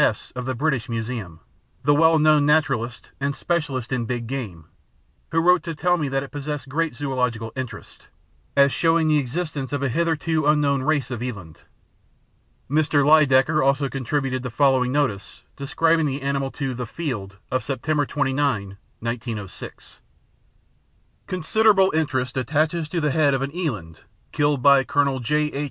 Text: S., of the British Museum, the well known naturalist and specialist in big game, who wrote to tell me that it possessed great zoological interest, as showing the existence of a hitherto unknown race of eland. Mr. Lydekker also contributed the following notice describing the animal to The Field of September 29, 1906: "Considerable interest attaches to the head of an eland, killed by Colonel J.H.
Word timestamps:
S., 0.01 0.31
of 0.31 0.45
the 0.47 0.55
British 0.55 0.89
Museum, 0.89 1.41
the 1.83 1.93
well 1.93 2.17
known 2.17 2.43
naturalist 2.43 3.11
and 3.19 3.35
specialist 3.35 3.91
in 3.91 4.05
big 4.05 4.25
game, 4.25 4.65
who 5.29 5.37
wrote 5.39 5.61
to 5.61 5.75
tell 5.75 5.95
me 5.95 6.09
that 6.09 6.23
it 6.23 6.31
possessed 6.31 6.67
great 6.67 6.95
zoological 6.95 7.53
interest, 7.55 8.07
as 8.57 8.71
showing 8.73 9.07
the 9.07 9.19
existence 9.19 9.71
of 9.71 9.83
a 9.83 9.89
hitherto 9.89 10.47
unknown 10.47 10.81
race 10.81 11.11
of 11.11 11.21
eland. 11.21 11.61
Mr. 12.67 13.05
Lydekker 13.05 13.63
also 13.63 13.89
contributed 13.89 14.41
the 14.41 14.49
following 14.49 14.91
notice 14.91 15.43
describing 15.55 16.07
the 16.07 16.23
animal 16.23 16.49
to 16.49 16.73
The 16.73 16.87
Field 16.87 17.37
of 17.51 17.63
September 17.63 18.07
29, 18.07 18.77
1906: 19.01 20.01
"Considerable 21.27 21.91
interest 21.93 22.37
attaches 22.37 22.89
to 22.89 22.99
the 23.01 23.11
head 23.11 23.35
of 23.35 23.43
an 23.43 23.55
eland, 23.55 23.99
killed 24.31 24.63
by 24.63 24.83
Colonel 24.83 25.19
J.H. 25.19 25.53